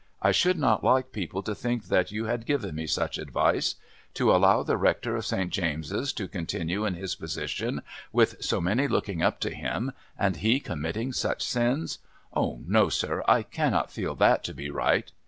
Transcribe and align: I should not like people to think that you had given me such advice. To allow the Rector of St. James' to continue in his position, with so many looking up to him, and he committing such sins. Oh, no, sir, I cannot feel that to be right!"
I 0.19 0.31
should 0.31 0.57
not 0.57 0.83
like 0.83 1.11
people 1.11 1.43
to 1.43 1.53
think 1.53 1.85
that 1.85 2.11
you 2.11 2.25
had 2.25 2.47
given 2.47 2.73
me 2.73 2.87
such 2.87 3.19
advice. 3.19 3.75
To 4.15 4.31
allow 4.35 4.63
the 4.63 4.75
Rector 4.75 5.15
of 5.15 5.27
St. 5.27 5.51
James' 5.51 6.11
to 6.13 6.27
continue 6.27 6.85
in 6.85 6.95
his 6.95 7.13
position, 7.13 7.83
with 8.11 8.43
so 8.43 8.59
many 8.59 8.87
looking 8.87 9.21
up 9.21 9.39
to 9.41 9.51
him, 9.53 9.91
and 10.17 10.37
he 10.37 10.59
committing 10.59 11.13
such 11.13 11.43
sins. 11.43 11.99
Oh, 12.33 12.63
no, 12.65 12.89
sir, 12.89 13.23
I 13.27 13.43
cannot 13.43 13.91
feel 13.91 14.15
that 14.15 14.43
to 14.45 14.55
be 14.55 14.71
right!" 14.71 15.11